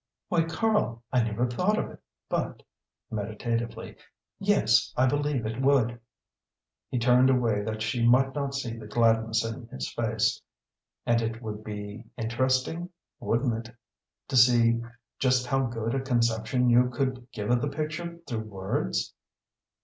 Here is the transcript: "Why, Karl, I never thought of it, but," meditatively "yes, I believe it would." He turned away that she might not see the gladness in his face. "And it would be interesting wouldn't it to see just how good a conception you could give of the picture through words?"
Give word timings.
"Why, 0.29 0.45
Karl, 0.45 1.03
I 1.13 1.21
never 1.21 1.45
thought 1.47 1.77
of 1.77 1.91
it, 1.91 2.01
but," 2.27 2.63
meditatively 3.11 3.97
"yes, 4.39 4.91
I 4.97 5.05
believe 5.05 5.45
it 5.45 5.61
would." 5.61 5.99
He 6.89 6.97
turned 6.97 7.29
away 7.29 7.61
that 7.61 7.83
she 7.83 8.03
might 8.03 8.33
not 8.33 8.55
see 8.55 8.75
the 8.75 8.87
gladness 8.87 9.45
in 9.45 9.67
his 9.67 9.93
face. 9.93 10.41
"And 11.05 11.21
it 11.21 11.39
would 11.43 11.63
be 11.63 12.03
interesting 12.17 12.89
wouldn't 13.19 13.67
it 13.67 13.75
to 14.29 14.35
see 14.35 14.81
just 15.19 15.45
how 15.45 15.67
good 15.67 15.93
a 15.93 15.99
conception 16.01 16.67
you 16.67 16.89
could 16.89 17.27
give 17.31 17.51
of 17.51 17.61
the 17.61 17.69
picture 17.69 18.17
through 18.27 18.45
words?" 18.45 19.13